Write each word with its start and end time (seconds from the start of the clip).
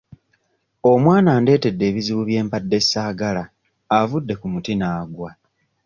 Omwana 0.91 1.29
andeetedde 1.37 1.83
ebizibu 1.89 2.21
bye 2.25 2.41
mbadde 2.45 2.77
ssaagala 2.83 3.43
avudde 3.99 4.33
ku 4.41 4.45
muti 4.53 4.73
n'aggwa. 4.75 5.31